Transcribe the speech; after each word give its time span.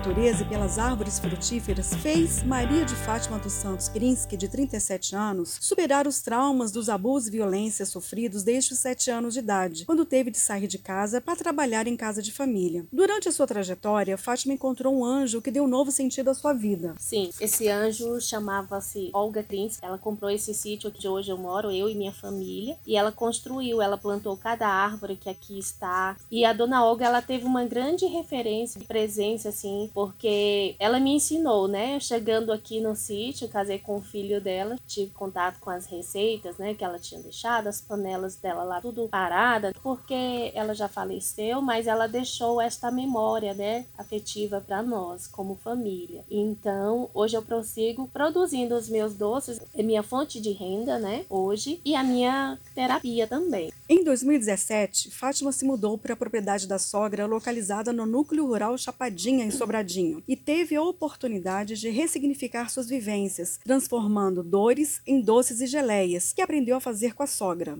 natureza 0.00 0.44
e 0.44 0.46
pelas 0.46 0.78
árvores 0.78 1.18
frutíferas 1.18 1.92
fez 1.96 2.42
Maria 2.42 2.86
de 2.86 2.94
Fátima 2.94 3.38
dos 3.38 3.52
Santos 3.52 3.86
Krinsky, 3.86 4.34
de 4.34 4.48
37 4.48 5.14
anos, 5.14 5.58
superar 5.60 6.06
os 6.06 6.22
traumas 6.22 6.72
dos 6.72 6.88
abusos 6.88 7.28
e 7.28 7.32
violências 7.32 7.90
sofridos 7.90 8.42
desde 8.42 8.72
os 8.72 8.78
7 8.78 9.10
anos 9.10 9.34
de 9.34 9.40
idade, 9.40 9.84
quando 9.84 10.06
teve 10.06 10.30
de 10.30 10.38
sair 10.38 10.66
de 10.66 10.78
casa 10.78 11.20
para 11.20 11.36
trabalhar 11.36 11.86
em 11.86 11.98
casa 11.98 12.22
de 12.22 12.32
família. 12.32 12.86
Durante 12.90 13.28
a 13.28 13.32
sua 13.32 13.46
trajetória, 13.46 14.16
Fátima 14.16 14.54
encontrou 14.54 14.94
um 14.94 15.04
anjo 15.04 15.42
que 15.42 15.50
deu 15.50 15.64
um 15.64 15.68
novo 15.68 15.90
sentido 15.90 16.30
à 16.30 16.34
sua 16.34 16.54
vida. 16.54 16.94
Sim, 16.98 17.28
esse 17.38 17.68
anjo 17.68 18.18
chamava-se 18.22 19.10
Olga 19.12 19.42
Krinsky. 19.42 19.84
Ela 19.84 19.98
comprou 19.98 20.30
esse 20.30 20.54
sítio 20.54 20.88
aqui 20.88 21.00
de 21.00 21.08
hoje 21.08 21.30
eu 21.30 21.36
moro, 21.36 21.70
eu 21.70 21.90
e 21.90 21.94
minha 21.94 22.12
família, 22.12 22.78
e 22.86 22.96
ela 22.96 23.12
construiu, 23.12 23.82
ela 23.82 23.98
plantou 23.98 24.34
cada 24.34 24.66
árvore 24.66 25.16
que 25.16 25.28
aqui 25.28 25.58
está. 25.58 26.16
E 26.30 26.42
a 26.42 26.54
dona 26.54 26.82
Olga, 26.82 27.04
ela 27.04 27.20
teve 27.20 27.44
uma 27.44 27.66
grande 27.66 28.06
referência, 28.06 28.80
presença 28.88 29.50
assim, 29.50 29.89
porque 29.92 30.74
ela 30.78 30.98
me 30.98 31.14
ensinou, 31.14 31.68
né? 31.68 31.98
Chegando 32.00 32.52
aqui 32.52 32.80
no 32.80 32.94
sítio, 32.94 33.48
casei 33.48 33.78
com 33.78 33.96
o 33.96 34.00
filho 34.00 34.40
dela, 34.40 34.76
tive 34.86 35.10
contato 35.12 35.58
com 35.60 35.70
as 35.70 35.86
receitas, 35.86 36.58
né, 36.58 36.74
que 36.74 36.84
ela 36.84 36.98
tinha 36.98 37.20
deixado, 37.20 37.66
as 37.66 37.80
panelas 37.80 38.36
dela 38.36 38.62
lá 38.62 38.80
tudo 38.80 39.08
parada, 39.08 39.72
porque 39.82 40.52
ela 40.54 40.74
já 40.74 40.88
faleceu, 40.88 41.60
mas 41.60 41.86
ela 41.86 42.06
deixou 42.06 42.60
esta 42.60 42.90
memória, 42.90 43.54
né, 43.54 43.86
afetiva 43.96 44.60
para 44.60 44.82
nós 44.82 45.26
como 45.26 45.54
família. 45.56 46.24
Então, 46.30 47.10
hoje 47.12 47.36
eu 47.36 47.42
prossigo 47.42 48.08
produzindo 48.12 48.74
os 48.74 48.88
meus 48.88 49.14
doces, 49.14 49.60
é 49.74 49.82
minha 49.82 50.02
fonte 50.02 50.40
de 50.40 50.52
renda, 50.52 50.98
né, 50.98 51.24
hoje, 51.28 51.80
e 51.84 51.94
a 51.94 52.02
minha 52.02 52.58
terapia 52.74 53.26
também. 53.26 53.72
Em 53.88 54.04
2017, 54.04 55.10
Fátima 55.10 55.52
se 55.52 55.64
mudou 55.64 55.98
para 55.98 56.14
a 56.14 56.16
propriedade 56.16 56.66
da 56.66 56.78
sogra 56.78 57.26
localizada 57.26 57.92
no 57.92 58.06
núcleo 58.06 58.46
rural 58.46 58.76
Chapadinha, 58.78 59.44
em 59.44 59.50
Sobradinho, 59.50 59.79
e 60.26 60.36
teve 60.36 60.76
a 60.76 60.82
oportunidade 60.82 61.74
de 61.74 61.90
ressignificar 61.90 62.68
suas 62.68 62.88
vivências, 62.88 63.58
transformando 63.64 64.42
dores 64.42 65.00
em 65.06 65.20
doces 65.20 65.60
e 65.60 65.66
geleias, 65.66 66.32
que 66.32 66.42
aprendeu 66.42 66.76
a 66.76 66.80
fazer 66.80 67.14
com 67.14 67.22
a 67.22 67.26
sogra. 67.26 67.76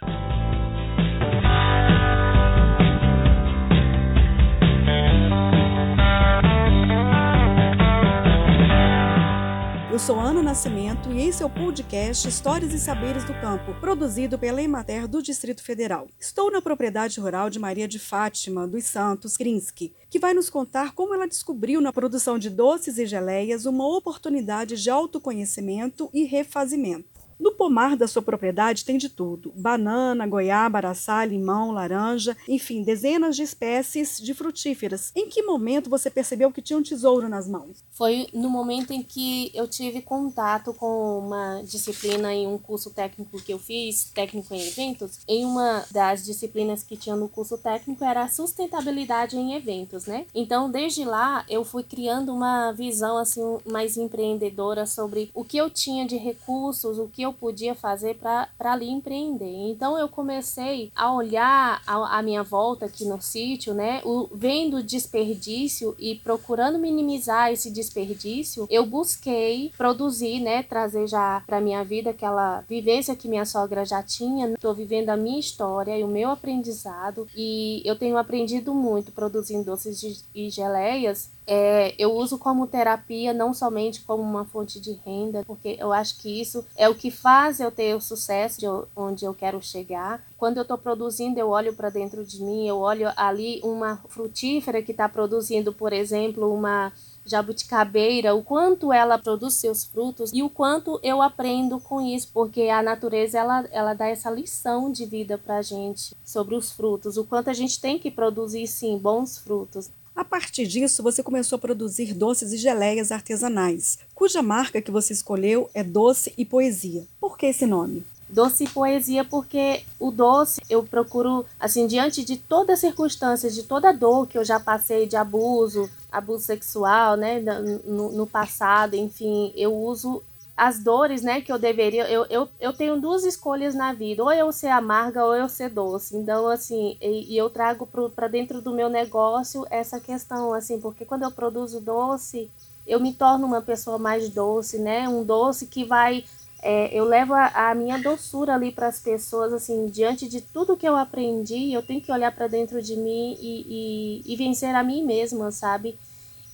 Sou 10.07 10.19
Ana 10.19 10.43
Nascimento 10.43 11.13
e 11.13 11.29
esse 11.29 11.43
é 11.43 11.47
o 11.47 11.51
podcast 11.51 12.27
Histórias 12.27 12.73
e 12.73 12.79
Saberes 12.79 13.23
do 13.25 13.35
Campo, 13.35 13.75
produzido 13.81 14.39
pela 14.39 14.63
Emater 14.63 15.07
do 15.07 15.23
Distrito 15.23 15.63
Federal. 15.63 16.09
Estou 16.19 16.51
na 16.51 16.63
propriedade 16.63 17.21
rural 17.21 17.51
de 17.51 17.59
Maria 17.59 17.87
de 17.87 17.99
Fátima 17.99 18.67
dos 18.67 18.85
Santos 18.85 19.37
Krinsky, 19.37 19.93
que 20.09 20.19
vai 20.19 20.33
nos 20.33 20.49
contar 20.49 20.95
como 20.95 21.13
ela 21.13 21.29
descobriu 21.29 21.83
na 21.83 21.93
produção 21.93 22.39
de 22.39 22.49
doces 22.49 22.97
e 22.97 23.05
geleias 23.05 23.67
uma 23.67 23.87
oportunidade 23.87 24.83
de 24.83 24.89
autoconhecimento 24.89 26.09
e 26.15 26.25
refazimento. 26.25 27.20
No 27.41 27.53
pomar 27.53 27.97
da 27.97 28.07
sua 28.07 28.21
propriedade 28.21 28.85
tem 28.85 28.99
de 28.99 29.09
tudo: 29.09 29.51
banana, 29.57 30.27
goiaba, 30.27 30.79
araçá, 30.79 31.25
limão, 31.25 31.73
laranja, 31.73 32.37
enfim, 32.47 32.83
dezenas 32.83 33.35
de 33.35 33.43
espécies 33.43 34.19
de 34.19 34.35
frutíferas. 34.35 35.11
Em 35.17 35.29
que 35.29 35.43
momento 35.43 35.89
você 35.89 36.11
percebeu 36.11 36.53
que 36.53 36.61
tinha 36.61 36.79
um 36.79 36.83
tesouro 36.83 37.29
nas 37.29 37.49
mãos? 37.49 37.83
Foi 37.91 38.27
no 38.35 38.51
momento 38.51 38.93
em 38.93 39.03
que 39.03 39.51
eu 39.55 39.67
tive 39.67 40.03
contato 40.03 40.75
com 40.75 41.19
uma 41.19 41.63
disciplina 41.63 42.35
em 42.35 42.47
um 42.47 42.59
curso 42.59 42.91
técnico 42.91 43.41
que 43.41 43.53
eu 43.53 43.59
fiz, 43.59 44.11
técnico 44.13 44.53
em 44.53 44.67
eventos. 44.67 45.21
Em 45.27 45.47
uma 45.47 45.85
das 45.91 46.25
disciplinas 46.25 46.83
que 46.83 46.97
tinha 46.97 47.17
no 47.17 47.29
curso 47.29 47.57
técnico 47.57 48.05
era 48.05 48.25
a 48.25 48.29
sustentabilidade 48.29 49.37
em 49.37 49.55
eventos, 49.55 50.05
né? 50.05 50.27
Então, 50.35 50.71
desde 50.71 51.05
lá, 51.05 51.45
eu 51.49 51.65
fui 51.65 51.83
criando 51.83 52.35
uma 52.35 52.73
visão 52.73 53.17
assim 53.17 53.41
mais 53.65 53.97
empreendedora 53.97 54.85
sobre 54.85 55.31
o 55.33 55.43
que 55.43 55.57
eu 55.57 55.71
tinha 55.71 56.07
de 56.07 56.17
recursos, 56.17 56.99
o 56.99 57.09
que 57.09 57.23
eu 57.23 57.30
eu 57.31 57.35
podia 57.35 57.75
fazer 57.75 58.17
para 58.17 58.49
ali 58.61 58.89
empreender. 58.89 59.71
Então 59.71 59.97
eu 59.99 60.09
comecei 60.09 60.93
a 60.95 61.13
olhar 61.13 61.83
a, 61.87 62.19
a 62.19 62.23
minha 62.23 62.43
volta 62.43 62.87
aqui 62.87 63.05
no 63.05 63.21
sítio, 63.21 63.73
né? 63.73 64.01
O, 64.05 64.29
vendo 64.33 64.83
desperdício 64.83 65.95
e 65.99 66.17
procurando 66.17 66.79
minimizar 66.79 67.53
esse 67.53 67.71
desperdício, 67.71 68.67
eu 68.69 68.85
busquei 68.85 69.73
produzir, 69.77 70.41
né? 70.41 70.63
Trazer 70.63 71.07
já 71.07 71.43
para 71.47 71.61
minha 71.61 71.85
vida 71.85 72.11
aquela 72.11 72.61
vivência 72.69 73.17
que 73.17 73.29
minha 73.29 73.45
sogra 73.45 73.85
já 73.85 74.03
tinha. 74.03 74.49
Estou 74.51 74.75
vivendo 74.75 75.11
a 75.11 75.17
minha 75.17 75.39
história 75.39 75.97
e 75.99 76.05
o 76.05 76.09
meu 76.09 76.31
aprendizado 76.31 77.27
e 77.37 77.83
eu 77.85 77.97
tenho 77.97 78.17
aprendido 78.17 78.75
muito 78.75 79.13
produzindo 79.13 79.65
doces 79.65 80.25
e 80.35 80.51
geleias 80.51 81.31
é, 81.53 81.97
eu 81.99 82.15
uso 82.15 82.39
como 82.39 82.69
terapia, 82.69 83.35
não 83.35 83.53
somente 83.53 84.03
como 84.03 84.23
uma 84.23 84.45
fonte 84.45 84.79
de 84.79 84.93
renda, 85.05 85.43
porque 85.45 85.77
eu 85.81 85.93
acho 85.93 86.17
que 86.21 86.41
isso 86.41 86.65
é 86.77 86.89
o 86.89 86.95
que 86.95 87.11
faz 87.11 87.59
eu 87.59 87.73
ter 87.73 87.93
o 87.97 88.01
sucesso 88.01 88.61
de 88.61 88.67
onde 88.95 89.25
eu 89.25 89.35
quero 89.35 89.61
chegar. 89.61 90.25
Quando 90.39 90.59
eu 90.59 90.63
estou 90.63 90.79
produzindo, 90.79 91.41
eu 91.41 91.49
olho 91.49 91.75
para 91.75 91.91
dentro 91.91 92.25
de 92.25 92.41
mim, 92.41 92.69
eu 92.69 92.79
olho 92.79 93.11
ali 93.17 93.61
uma 93.65 93.97
frutífera 94.09 94.81
que 94.81 94.93
está 94.93 95.09
produzindo, 95.09 95.73
por 95.73 95.93
exemplo, 95.93 96.55
uma 96.55 96.93
jabuticabeira, 97.27 98.33
o 98.33 98.45
quanto 98.45 98.93
ela 98.93 99.19
produz 99.19 99.55
seus 99.55 99.85
frutos 99.85 100.31
e 100.33 100.45
o 100.45 100.49
quanto 100.49 101.01
eu 101.03 101.21
aprendo 101.21 101.81
com 101.81 102.01
isso, 102.01 102.31
porque 102.33 102.69
a 102.69 102.81
natureza 102.81 103.39
ela, 103.39 103.65
ela 103.73 103.93
dá 103.93 104.07
essa 104.07 104.31
lição 104.31 104.91
de 104.91 105.05
vida 105.05 105.37
para 105.37 105.61
gente 105.63 106.17
sobre 106.25 106.55
os 106.55 106.71
frutos, 106.71 107.17
o 107.17 107.25
quanto 107.25 107.51
a 107.51 107.53
gente 107.53 107.81
tem 107.81 107.99
que 107.99 108.11
produzir 108.11 108.69
sim 108.69 108.97
bons 108.97 109.37
frutos. 109.37 109.91
A 110.15 110.25
partir 110.25 110.67
disso, 110.67 111.03
você 111.03 111.23
começou 111.23 111.57
a 111.57 111.61
produzir 111.61 112.13
doces 112.15 112.53
e 112.53 112.57
geleias 112.57 113.11
artesanais, 113.11 113.99
cuja 114.15 114.43
marca 114.43 114.83
que 114.83 114.91
você 114.91 115.13
escolheu 115.13 115.71
é 115.73 115.83
Doce 115.83 116.33
e 116.37 116.45
Poesia. 116.45 117.07
Por 117.21 117.39
que 117.39 117.47
esse 117.47 117.67
nome? 117.67 118.05
Doce 118.29 118.63
e 118.63 118.69
poesia, 118.69 119.25
porque 119.25 119.83
o 119.99 120.13
doce 120.13 120.61
eu 120.71 120.85
procuro, 120.85 121.45
assim, 121.59 121.89
diante 121.89 122.25
de 122.25 122.37
toda 122.37 122.77
circunstância, 122.77 123.51
de 123.51 123.65
toda 123.65 123.91
dor 123.93 124.29
que 124.29 124.39
eu 124.39 124.45
já 124.45 124.61
passei 124.61 125.05
de 125.05 125.17
abuso, 125.17 125.91
abuso 126.13 126.45
sexual, 126.45 127.17
né, 127.17 127.41
no, 127.41 128.13
no 128.13 128.27
passado, 128.29 128.95
enfim, 128.95 129.53
eu 129.57 129.75
uso 129.75 130.23
as 130.61 130.79
dores, 130.79 131.23
né, 131.23 131.41
que 131.41 131.51
eu 131.51 131.59
deveria. 131.59 132.07
Eu, 132.11 132.27
eu, 132.29 132.47
eu 132.61 132.71
tenho 132.75 133.01
duas 133.01 133.25
escolhas 133.25 133.75
na 133.75 133.95
vida, 133.95 134.23
ou 134.23 134.31
eu 134.31 134.53
ser 134.53 134.67
amarga 134.67 135.25
ou 135.25 135.35
eu 135.35 135.49
ser 135.49 135.71
doce. 135.71 136.15
Então, 136.15 136.47
assim, 136.49 136.99
e, 137.01 137.33
e 137.33 137.39
eu 137.39 137.49
trago 137.49 137.89
para 138.15 138.29
dentro 138.29 138.61
do 138.61 138.75
meu 138.75 138.91
negócio 138.91 139.67
essa 139.71 139.99
questão, 139.99 140.53
assim, 140.53 140.79
porque 140.79 141.07
quando 141.07 141.23
eu 141.23 141.31
produzo 141.31 141.81
doce, 141.81 142.51
eu 142.87 143.01
me 143.01 143.15
torno 143.15 143.47
uma 143.47 143.63
pessoa 143.63 143.99
mais 143.99 144.29
doce, 144.29 144.79
né? 144.79 145.09
Um 145.09 145.25
doce 145.25 145.67
que 145.67 145.83
vai. 145.83 146.25
É, 146.63 146.93
eu 146.93 147.05
levo 147.05 147.33
a, 147.33 147.71
a 147.71 147.75
minha 147.75 147.97
doçura 147.97 148.53
ali 148.55 148.71
para 148.71 148.89
as 148.89 149.01
pessoas, 149.01 149.55
assim, 149.55 149.87
diante 149.87 150.29
de 150.29 150.43
tudo 150.43 150.77
que 150.77 150.87
eu 150.87 150.95
aprendi, 150.95 151.73
eu 151.73 151.81
tenho 151.83 152.03
que 152.03 152.13
olhar 152.13 152.33
para 152.37 152.47
dentro 152.47 152.83
de 152.83 152.97
mim 152.97 153.35
e, 153.41 154.23
e, 154.27 154.35
e 154.35 154.37
vencer 154.37 154.75
a 154.75 154.83
mim 154.83 155.03
mesma, 155.03 155.51
sabe? 155.51 155.99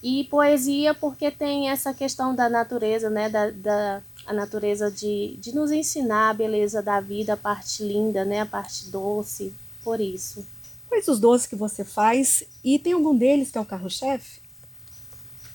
E 0.02 0.24
poesia 0.24 0.94
porque 0.94 1.30
tem 1.30 1.70
essa 1.70 1.92
questão 1.92 2.34
da 2.34 2.48
natureza, 2.48 3.10
né? 3.10 3.28
Da, 3.28 3.50
da 3.50 4.02
a 4.26 4.32
natureza 4.32 4.90
de, 4.90 5.36
de 5.38 5.54
nos 5.54 5.70
ensinar 5.70 6.30
a 6.30 6.34
beleza 6.34 6.82
da 6.82 7.00
vida, 7.00 7.34
a 7.34 7.36
parte 7.36 7.82
linda, 7.84 8.24
né? 8.24 8.40
A 8.40 8.46
parte 8.46 8.90
doce, 8.90 9.54
por 9.84 10.00
isso. 10.00 10.44
Quais 10.88 11.06
os 11.08 11.20
doces 11.20 11.46
que 11.46 11.54
você 11.54 11.84
faz? 11.84 12.42
E 12.64 12.78
tem 12.78 12.92
algum 12.92 13.16
deles 13.16 13.50
que 13.50 13.58
é 13.58 13.60
o 13.60 13.64
carro-chefe? 13.64 14.40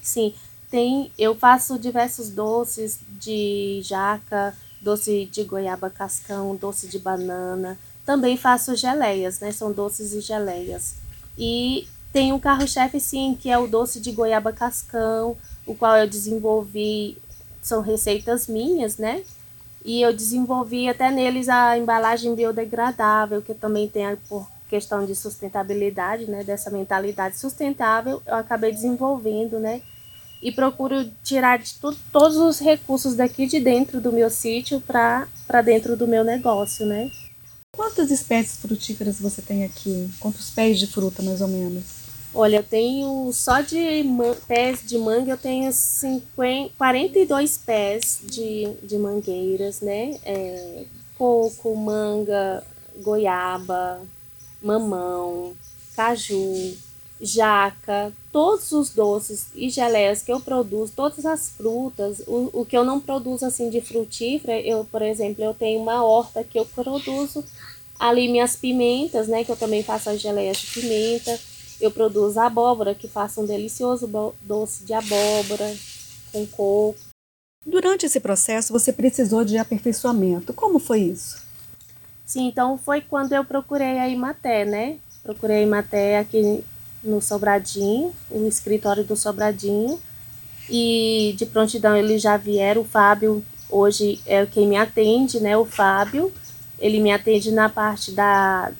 Sim, 0.01 0.33
tem. 0.69 1.11
Eu 1.17 1.35
faço 1.35 1.77
diversos 1.77 2.29
doces 2.29 2.99
de 3.19 3.81
jaca, 3.83 4.55
doce 4.81 5.25
de 5.25 5.43
goiaba 5.43 5.89
cascão, 5.89 6.55
doce 6.55 6.87
de 6.87 6.97
banana. 6.97 7.77
Também 8.05 8.37
faço 8.37 8.75
geleias, 8.75 9.39
né? 9.39 9.51
São 9.51 9.71
doces 9.71 10.13
e 10.13 10.21
geleias. 10.21 10.95
E 11.37 11.87
tem 12.11 12.33
um 12.33 12.39
carro-chefe, 12.39 12.99
sim, 12.99 13.37
que 13.39 13.49
é 13.49 13.57
o 13.57 13.67
doce 13.67 13.99
de 13.99 14.11
goiaba 14.11 14.51
cascão, 14.51 15.37
o 15.65 15.73
qual 15.73 15.97
eu 15.97 16.07
desenvolvi, 16.07 17.17
são 17.61 17.81
receitas 17.81 18.47
minhas, 18.47 18.97
né? 18.97 19.23
E 19.83 20.01
eu 20.01 20.13
desenvolvi 20.13 20.89
até 20.89 21.09
neles 21.09 21.47
a 21.47 21.77
embalagem 21.77 22.35
biodegradável, 22.35 23.41
que 23.41 23.53
também 23.53 23.87
tem 23.87 24.05
a, 24.05 24.17
por 24.27 24.47
questão 24.69 25.05
de 25.05 25.15
sustentabilidade, 25.15 26.25
né? 26.25 26.43
Dessa 26.43 26.69
mentalidade 26.69 27.37
sustentável, 27.37 28.21
eu 28.25 28.35
acabei 28.35 28.71
desenvolvendo, 28.71 29.59
né? 29.59 29.81
E 30.41 30.51
procuro 30.51 31.09
tirar 31.23 31.59
de 31.59 31.75
tudo, 31.75 31.97
todos 32.11 32.37
os 32.37 32.59
recursos 32.59 33.15
daqui 33.15 33.45
de 33.45 33.59
dentro 33.59 34.01
do 34.01 34.11
meu 34.11 34.29
sítio 34.29 34.81
para 34.81 35.27
dentro 35.63 35.95
do 35.95 36.07
meu 36.07 36.23
negócio, 36.23 36.85
né? 36.85 37.09
Quantas 37.73 38.11
espécies 38.11 38.57
frutíferas 38.57 39.19
você 39.19 39.41
tem 39.41 39.63
aqui? 39.63 40.09
Quantos 40.19 40.49
pés 40.49 40.77
de 40.77 40.87
fruta, 40.87 41.21
mais 41.21 41.41
ou 41.41 41.47
menos? 41.47 42.00
Olha, 42.33 42.57
eu 42.57 42.63
tenho 42.63 43.29
só 43.33 43.59
de 43.61 44.03
pés 44.47 44.81
de 44.85 44.97
manga, 44.97 45.31
eu 45.31 45.37
tenho 45.37 45.71
50, 45.71 46.73
42 46.77 47.57
pés 47.57 48.19
de, 48.23 48.73
de 48.83 48.97
mangueiras, 48.97 49.81
né? 49.81 50.17
É, 50.23 50.85
coco, 51.17 51.75
manga, 51.75 52.63
goiaba, 52.97 54.01
mamão, 54.61 55.53
caju. 55.95 56.73
jaca, 57.23 58.11
todos 58.31 58.71
os 58.71 58.89
doces 58.91 59.47
e 59.53 59.69
geleias 59.69 60.23
que 60.23 60.31
eu 60.31 60.39
produzo, 60.39 60.93
todas 60.95 61.25
as 61.25 61.49
frutas, 61.51 62.19
o, 62.25 62.49
o 62.61 62.65
que 62.65 62.75
eu 62.75 62.83
não 62.83 62.99
produzo 62.99 63.45
assim 63.45 63.69
de 63.69 63.79
frutífera, 63.81 64.59
eu, 64.59 64.85
por 64.85 65.01
exemplo, 65.03 65.43
eu 65.43 65.53
tenho 65.53 65.81
uma 65.81 66.03
horta 66.03 66.43
que 66.43 66.57
eu 66.57 66.65
produzo 66.65 67.43
ali 67.99 68.27
minhas 68.27 68.55
pimentas, 68.55 69.27
né, 69.27 69.43
que 69.43 69.51
eu 69.51 69.55
também 69.55 69.83
faço 69.83 70.09
as 70.09 70.19
geleias 70.19 70.57
de 70.57 70.67
pimenta. 70.67 71.39
Eu 71.81 71.89
produzo 71.91 72.39
abóbora, 72.39 72.93
que 72.93 73.07
faço 73.07 73.41
um 73.41 73.45
delicioso 73.45 74.07
doce 74.41 74.85
de 74.85 74.93
abóbora 74.93 75.75
com 76.31 76.45
coco. 76.45 76.95
Durante 77.65 78.05
esse 78.05 78.19
processo, 78.19 78.71
você 78.71 78.93
precisou 78.93 79.43
de 79.43 79.57
aperfeiçoamento. 79.57 80.53
Como 80.53 80.79
foi 80.79 81.01
isso? 81.01 81.43
Sim, 82.25 82.47
então 82.47 82.77
foi 82.77 83.01
quando 83.01 83.33
eu 83.33 83.43
procurei 83.43 83.99
a 83.99 84.07
Imaté, 84.07 84.63
né? 84.63 84.97
Procurei 85.21 85.57
a 85.57 85.61
Imaté 85.61 86.19
aqui 86.19 86.63
no 87.03 87.21
Sobradinho, 87.21 88.13
o 88.29 88.47
escritório 88.47 89.03
do 89.03 89.15
Sobradinho. 89.15 89.99
E 90.69 91.35
de 91.37 91.45
prontidão 91.45 91.95
eles 91.95 92.21
já 92.21 92.37
vieram. 92.37 92.81
O 92.81 92.85
Fábio 92.85 93.43
hoje 93.69 94.21
é 94.25 94.45
quem 94.45 94.67
me 94.67 94.77
atende, 94.77 95.39
né? 95.39 95.57
O 95.57 95.65
Fábio. 95.65 96.31
Ele 96.79 96.99
me 96.99 97.11
atende 97.11 97.51
na 97.51 97.69
parte 97.69 98.11
da, 98.11 98.71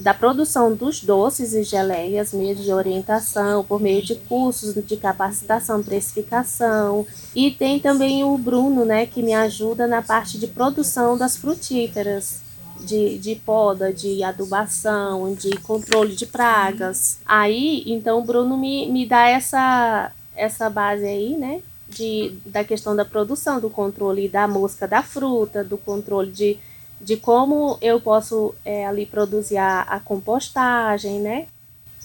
da 0.00 0.14
produção 0.14 0.74
dos 0.74 1.02
doces 1.02 1.52
e 1.52 1.62
geleias, 1.62 2.32
meio 2.32 2.56
de 2.56 2.72
orientação, 2.72 3.62
por 3.62 3.80
meio 3.80 4.02
de 4.02 4.14
cursos 4.14 4.74
de 4.74 4.96
capacitação, 4.96 5.82
precificação. 5.82 7.06
E 7.34 7.50
tem 7.50 7.78
também 7.78 8.24
o 8.24 8.36
Bruno, 8.38 8.84
né, 8.84 9.06
que 9.06 9.22
me 9.22 9.34
ajuda 9.34 9.86
na 9.86 10.02
parte 10.02 10.38
de 10.38 10.46
produção 10.46 11.16
das 11.16 11.36
frutíferas 11.36 12.40
de, 12.84 13.18
de 13.18 13.34
poda, 13.36 13.92
de 13.92 14.22
adubação, 14.22 15.34
de 15.34 15.50
controle 15.58 16.16
de 16.16 16.26
pragas. 16.26 17.18
Aí, 17.26 17.84
então, 17.86 18.20
o 18.20 18.24
Bruno 18.24 18.56
me, 18.56 18.90
me 18.90 19.06
dá 19.06 19.28
essa, 19.28 20.12
essa 20.34 20.70
base 20.70 21.04
aí, 21.04 21.36
né? 21.36 21.62
De, 21.88 22.38
da 22.46 22.62
questão 22.62 22.94
da 22.94 23.04
produção, 23.04 23.60
do 23.60 23.68
controle 23.68 24.28
da 24.28 24.46
mosca 24.46 24.86
da 24.86 25.02
fruta, 25.02 25.64
do 25.64 25.76
controle 25.76 26.30
de, 26.30 26.56
de 27.00 27.16
como 27.16 27.78
eu 27.80 28.00
posso 28.00 28.54
é, 28.64 28.86
ali 28.86 29.06
produzir 29.06 29.56
a, 29.56 29.82
a 29.82 30.00
compostagem, 30.00 31.20
né? 31.20 31.46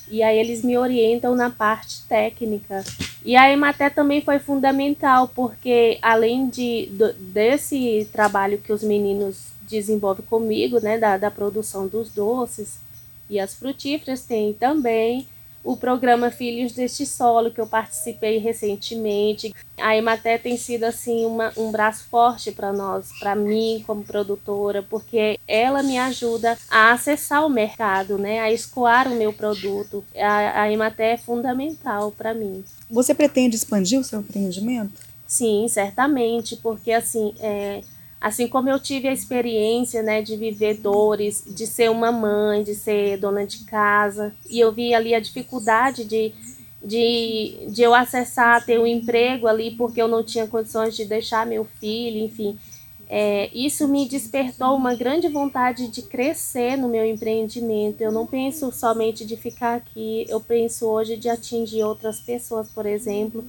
E 0.09 0.21
aí 0.21 0.37
eles 0.37 0.63
me 0.63 0.77
orientam 0.77 1.35
na 1.35 1.49
parte 1.49 2.03
técnica. 2.07 2.83
E 3.23 3.35
a 3.35 3.51
Ematé 3.51 3.89
também 3.89 4.21
foi 4.21 4.37
fundamental, 4.37 5.27
porque 5.27 5.97
além 6.01 6.47
de, 6.47 6.87
do, 6.91 7.11
desse 7.13 8.07
trabalho 8.11 8.59
que 8.59 8.71
os 8.71 8.83
meninos 8.83 9.47
desenvolve 9.67 10.21
comigo, 10.21 10.79
né, 10.79 10.97
da, 10.97 11.17
da 11.17 11.31
produção 11.31 11.87
dos 11.87 12.11
doces 12.11 12.79
e 13.27 13.39
as 13.39 13.55
frutíferas, 13.55 14.21
tem 14.21 14.53
também 14.53 15.27
o 15.65 15.75
programa 15.75 16.29
Filhos 16.29 16.73
deste 16.73 17.05
Solo, 17.07 17.49
que 17.49 17.59
eu 17.59 17.65
participei 17.65 18.37
recentemente. 18.37 19.53
A 19.77 19.97
Ematé 19.97 20.37
tem 20.37 20.55
sido 20.55 20.83
assim 20.83 21.25
uma, 21.25 21.51
um 21.57 21.71
braço 21.71 22.05
forte 22.05 22.51
para 22.51 22.71
nós, 22.71 23.09
para 23.19 23.35
mim 23.35 23.83
como 23.85 24.03
produtora, 24.03 24.83
porque 24.83 25.39
ela 25.47 25.81
me 25.81 25.97
ajuda 25.97 26.55
a 26.69 26.91
acessar 26.91 27.43
o 27.43 27.49
mercado, 27.49 28.19
né, 28.19 28.39
a 28.39 28.51
escoar 28.51 29.11
o 29.11 29.15
meu 29.15 29.33
produto. 29.33 30.05
A, 30.15 30.61
a 30.61 30.71
Ematé 30.71 31.13
é 31.13 31.17
fundamental 31.17 32.11
para 32.11 32.33
mim. 32.33 32.63
Você 32.89 33.15
pretende 33.15 33.55
expandir 33.55 33.99
o 33.99 34.03
seu 34.03 34.19
empreendimento? 34.19 34.93
Sim, 35.27 35.65
certamente, 35.67 36.55
porque 36.57 36.91
assim, 36.91 37.33
é, 37.39 37.81
Assim 38.25 38.47
como 38.47 38.67
eu 38.67 38.79
tive 38.79 39.07
a 39.07 39.13
experiência, 39.13 40.01
né, 40.01 40.19
de 40.19 40.35
viver 40.35 40.77
dores, 40.77 41.43
de 41.45 41.67
ser 41.67 41.91
uma 41.91 42.11
mãe, 42.11 42.63
de 42.63 42.73
ser 42.73 43.19
dona 43.19 43.45
de 43.45 43.59
casa, 43.65 44.33
e 44.49 44.59
eu 44.59 44.71
vi 44.71 44.95
ali 44.95 45.13
a 45.13 45.19
dificuldade 45.19 46.03
de, 46.03 46.33
de, 46.83 47.67
de 47.69 47.83
eu 47.83 47.93
acessar, 47.93 48.65
ter 48.65 48.79
um 48.79 48.87
emprego 48.87 49.47
ali, 49.47 49.75
porque 49.75 50.01
eu 50.01 50.07
não 50.07 50.23
tinha 50.23 50.47
condições 50.47 50.95
de 50.95 51.05
deixar 51.05 51.45
meu 51.45 51.65
filho, 51.65 52.25
enfim. 52.25 52.57
É, 53.07 53.51
isso 53.53 53.87
me 53.87 54.09
despertou 54.09 54.75
uma 54.75 54.95
grande 54.95 55.27
vontade 55.27 55.87
de 55.87 56.01
crescer 56.01 56.75
no 56.75 56.89
meu 56.89 57.05
empreendimento. 57.05 58.01
Eu 58.01 58.11
não 58.11 58.25
penso 58.25 58.71
somente 58.71 59.23
de 59.23 59.37
ficar 59.37 59.75
aqui, 59.75 60.25
eu 60.27 60.39
penso 60.41 60.87
hoje 60.87 61.15
de 61.15 61.29
atingir 61.29 61.83
outras 61.83 62.19
pessoas, 62.19 62.71
por 62.71 62.87
exemplo, 62.87 63.45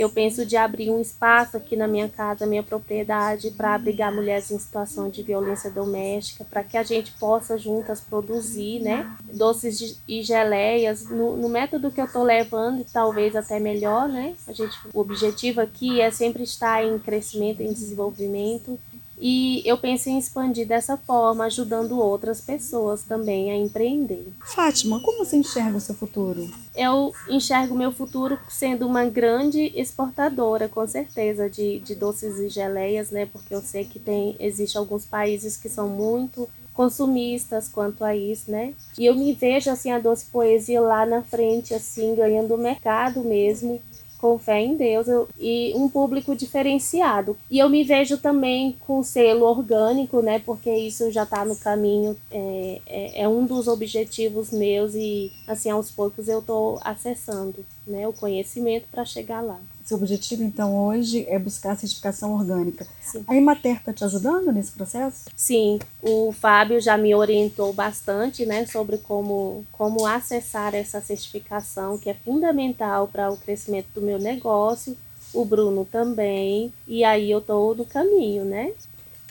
eu 0.00 0.08
penso 0.08 0.46
de 0.46 0.56
abrir 0.56 0.90
um 0.90 1.00
espaço 1.00 1.58
aqui 1.58 1.76
na 1.76 1.86
minha 1.86 2.08
casa, 2.08 2.46
minha 2.46 2.62
propriedade, 2.62 3.50
para 3.50 3.74
abrigar 3.74 4.10
mulheres 4.12 4.50
em 4.50 4.58
situação 4.58 5.10
de 5.10 5.22
violência 5.22 5.70
doméstica, 5.70 6.42
para 6.42 6.64
que 6.64 6.76
a 6.78 6.82
gente 6.82 7.12
possa 7.12 7.58
juntas 7.58 8.00
produzir, 8.00 8.80
né, 8.80 9.14
doces 9.32 10.00
e 10.08 10.22
geleias 10.22 11.08
no, 11.10 11.36
no 11.36 11.48
método 11.50 11.90
que 11.90 12.00
eu 12.00 12.06
estou 12.06 12.22
levando, 12.22 12.84
talvez 12.90 13.36
até 13.36 13.60
melhor, 13.60 14.08
né? 14.08 14.34
A 14.48 14.52
gente, 14.52 14.76
o 14.94 15.00
objetivo 15.00 15.60
aqui 15.60 16.00
é 16.00 16.10
sempre 16.10 16.44
estar 16.44 16.82
em 16.82 16.98
crescimento, 16.98 17.60
em 17.60 17.72
desenvolvimento 17.72 18.78
e 19.20 19.62
eu 19.66 19.76
pensei 19.76 20.14
em 20.14 20.18
expandir 20.18 20.66
dessa 20.66 20.96
forma, 20.96 21.44
ajudando 21.44 21.98
outras 22.00 22.40
pessoas 22.40 23.02
também 23.02 23.50
a 23.50 23.56
empreender. 23.56 24.26
Fátima, 24.54 25.00
como 25.02 25.24
você 25.24 25.36
enxerga 25.36 25.76
o 25.76 25.80
seu 25.80 25.94
futuro? 25.94 26.48
Eu 26.74 27.12
enxergo 27.28 27.74
meu 27.74 27.92
futuro 27.92 28.38
sendo 28.48 28.86
uma 28.86 29.04
grande 29.04 29.72
exportadora, 29.74 30.68
com 30.68 30.86
certeza, 30.86 31.50
de, 31.50 31.80
de 31.80 31.94
doces 31.94 32.38
e 32.38 32.48
geleias, 32.48 33.10
né? 33.10 33.26
Porque 33.26 33.54
eu 33.54 33.60
sei 33.60 33.84
que 33.84 33.98
tem 33.98 34.34
existe 34.40 34.78
alguns 34.78 35.04
países 35.04 35.56
que 35.56 35.68
são 35.68 35.88
muito 35.88 36.48
consumistas 36.72 37.68
quanto 37.68 38.02
a 38.02 38.16
isso, 38.16 38.50
né? 38.50 38.72
E 38.98 39.04
eu 39.04 39.14
me 39.14 39.34
vejo 39.34 39.70
assim 39.70 39.90
a 39.90 39.98
doce 39.98 40.24
poesia 40.26 40.80
lá 40.80 41.04
na 41.04 41.22
frente, 41.22 41.74
assim, 41.74 42.14
ganhando 42.14 42.54
o 42.54 42.58
mercado 42.58 43.20
mesmo 43.20 43.82
com 44.20 44.38
fé 44.38 44.60
em 44.60 44.76
Deus 44.76 45.08
eu, 45.08 45.28
e 45.38 45.72
um 45.74 45.88
público 45.88 46.36
diferenciado. 46.36 47.36
E 47.50 47.58
eu 47.58 47.68
me 47.70 47.82
vejo 47.82 48.18
também 48.18 48.76
com 48.86 49.02
selo 49.02 49.46
orgânico, 49.46 50.20
né? 50.20 50.38
Porque 50.38 50.70
isso 50.70 51.10
já 51.10 51.22
está 51.22 51.44
no 51.44 51.56
caminho, 51.56 52.16
é, 52.30 52.80
é, 52.86 53.22
é, 53.22 53.28
um 53.28 53.46
dos 53.46 53.66
objetivos 53.66 54.50
meus 54.50 54.94
e 54.94 55.32
assim 55.46 55.70
aos 55.70 55.90
poucos 55.90 56.28
eu 56.28 56.40
estou 56.40 56.78
acessando, 56.84 57.64
né? 57.86 58.06
O 58.06 58.12
conhecimento 58.12 58.86
para 58.90 59.04
chegar 59.04 59.40
lá. 59.40 59.58
Seu 59.90 59.96
objetivo, 59.96 60.44
então, 60.44 60.86
hoje 60.86 61.26
é 61.28 61.36
buscar 61.36 61.72
a 61.72 61.76
certificação 61.76 62.32
orgânica. 62.32 62.86
Sim. 63.02 63.24
A 63.26 63.34
Imater 63.34 63.78
está 63.78 63.92
te 63.92 64.04
ajudando 64.04 64.52
nesse 64.52 64.70
processo? 64.70 65.24
Sim, 65.34 65.80
o 66.00 66.30
Fábio 66.30 66.80
já 66.80 66.96
me 66.96 67.12
orientou 67.12 67.72
bastante 67.72 68.46
né, 68.46 68.64
sobre 68.66 68.98
como, 68.98 69.66
como 69.72 70.06
acessar 70.06 70.76
essa 70.76 71.00
certificação, 71.00 71.98
que 71.98 72.08
é 72.08 72.14
fundamental 72.14 73.08
para 73.08 73.32
o 73.32 73.36
crescimento 73.36 73.88
do 73.92 74.00
meu 74.00 74.20
negócio. 74.20 74.96
O 75.34 75.44
Bruno 75.44 75.84
também. 75.84 76.72
E 76.86 77.02
aí 77.02 77.28
eu 77.28 77.40
estou 77.40 77.74
no 77.74 77.84
caminho, 77.84 78.44
né? 78.44 78.70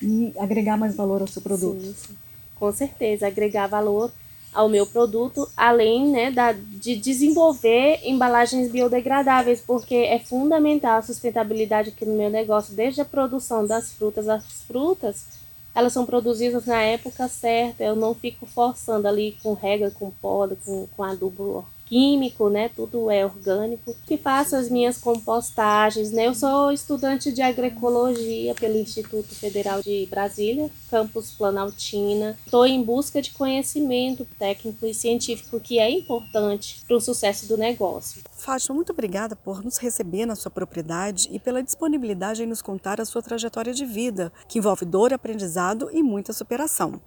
E 0.01 0.33
agregar 0.37 0.75
mais 0.75 0.93
valor 0.93 1.21
ao 1.21 1.27
seu 1.27 1.41
produto. 1.41 1.81
Sim, 1.81 1.95
sim. 1.97 2.17
com 2.55 2.69
certeza, 2.73 3.27
agregar 3.27 3.67
valor 3.67 4.11
ao 4.53 4.67
meu 4.67 4.85
produto, 4.85 5.47
além 5.55 6.09
né, 6.09 6.31
da, 6.31 6.51
de 6.53 6.95
desenvolver 6.95 7.99
embalagens 8.03 8.71
biodegradáveis, 8.71 9.61
porque 9.61 9.95
é 9.95 10.19
fundamental 10.19 10.97
a 10.97 11.01
sustentabilidade 11.01 11.89
aqui 11.89 12.05
no 12.05 12.17
meu 12.17 12.29
negócio, 12.29 12.73
desde 12.73 13.01
a 13.01 13.05
produção 13.05 13.65
das 13.65 13.93
frutas. 13.93 14.27
As 14.27 14.43
frutas, 14.63 15.25
elas 15.73 15.93
são 15.93 16.05
produzidas 16.05 16.65
na 16.65 16.81
época 16.81 17.27
certa, 17.27 17.83
eu 17.83 17.95
não 17.95 18.15
fico 18.15 18.45
forçando 18.45 19.07
ali 19.07 19.37
com 19.43 19.53
rega, 19.53 19.91
com 19.91 20.09
poda, 20.11 20.57
com, 20.65 20.87
com 20.95 21.03
adubo 21.03 21.65
químico, 21.89 22.49
né? 22.49 22.69
Tudo 22.69 23.09
é 23.09 23.25
orgânico. 23.25 23.95
Que 24.05 24.15
faço 24.15 24.55
as 24.55 24.69
minhas 24.69 24.99
compostagens, 24.99 26.11
né? 26.11 26.27
Eu 26.27 26.35
sou 26.35 26.71
estudante 26.71 27.31
de 27.31 27.41
agroecologia 27.41 28.53
pelo 28.53 28.77
Instituto 28.77 29.33
Federal 29.35 29.81
de 29.81 30.07
Brasília, 30.09 30.69
campus 30.89 31.31
Planaltina. 31.31 32.37
Estou 32.45 32.65
em 32.65 32.81
busca 32.81 33.21
de 33.21 33.31
conhecimento 33.31 34.25
técnico 34.37 34.85
e 34.85 34.93
científico 34.93 35.59
que 35.59 35.79
é 35.79 35.89
importante 35.89 36.81
para 36.87 36.95
o 36.95 37.01
sucesso 37.01 37.47
do 37.47 37.57
negócio. 37.57 38.21
Fátima, 38.37 38.75
muito 38.75 38.91
obrigada 38.91 39.35
por 39.35 39.63
nos 39.63 39.77
receber 39.77 40.25
na 40.25 40.35
sua 40.35 40.51
propriedade 40.51 41.27
e 41.31 41.39
pela 41.39 41.63
disponibilidade 41.63 42.43
em 42.43 42.45
nos 42.45 42.61
contar 42.61 43.01
a 43.01 43.05
sua 43.05 43.21
trajetória 43.21 43.73
de 43.73 43.85
vida, 43.85 44.31
que 44.47 44.59
envolve 44.59 44.85
dor, 44.85 45.11
aprendizado 45.11 45.89
e 45.91 46.03
muita 46.03 46.31
superação. 46.31 47.01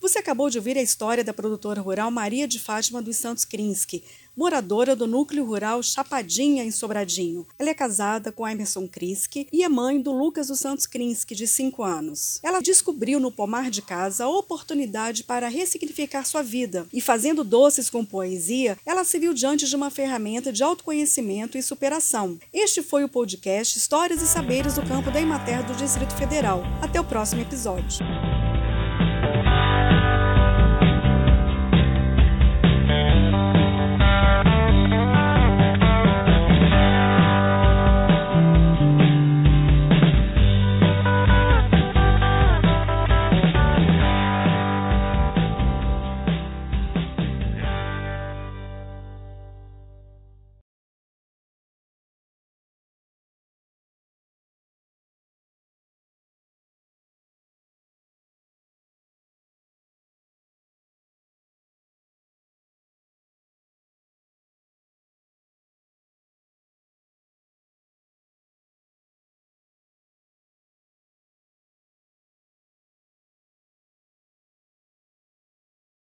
Você 0.00 0.18
acabou 0.18 0.48
de 0.48 0.56
ouvir 0.56 0.78
a 0.78 0.82
história 0.82 1.22
da 1.22 1.34
produtora 1.34 1.82
rural 1.82 2.10
Maria 2.10 2.48
de 2.48 2.58
Fátima 2.58 3.02
dos 3.02 3.18
Santos 3.18 3.44
Krinsky, 3.44 4.02
moradora 4.36 4.96
do 4.96 5.06
núcleo 5.06 5.44
rural 5.44 5.82
Chapadinha, 5.82 6.64
em 6.64 6.70
Sobradinho. 6.70 7.46
Ela 7.58 7.70
é 7.70 7.74
casada 7.74 8.32
com 8.32 8.46
Emerson 8.46 8.86
Krinsky 8.88 9.46
e 9.52 9.62
é 9.62 9.68
mãe 9.68 10.00
do 10.00 10.12
Lucas 10.12 10.48
dos 10.48 10.60
Santos 10.60 10.86
Krinsky, 10.86 11.34
de 11.34 11.46
5 11.46 11.82
anos. 11.82 12.38
Ela 12.42 12.60
descobriu 12.60 13.20
no 13.20 13.32
pomar 13.32 13.70
de 13.70 13.82
casa 13.82 14.24
a 14.24 14.28
oportunidade 14.28 15.24
para 15.24 15.48
ressignificar 15.48 16.24
sua 16.24 16.42
vida 16.42 16.86
e, 16.92 17.00
fazendo 17.00 17.44
doces 17.44 17.90
com 17.90 18.04
poesia, 18.04 18.78
ela 18.84 19.04
se 19.04 19.18
viu 19.18 19.34
diante 19.34 19.66
de 19.66 19.76
uma 19.76 19.90
ferramenta 19.90 20.52
de 20.52 20.62
autoconhecimento 20.62 21.58
e 21.58 21.62
superação. 21.62 22.38
Este 22.52 22.82
foi 22.82 23.04
o 23.04 23.08
podcast 23.08 23.78
Histórias 23.78 24.22
e 24.22 24.26
Saberes 24.26 24.74
do 24.74 24.82
Campo 24.82 25.10
da 25.10 25.20
Imater 25.20 25.64
do 25.66 25.74
Distrito 25.74 26.14
Federal. 26.14 26.62
Até 26.82 27.00
o 27.00 27.04
próximo 27.04 27.42
episódio. 27.42 28.29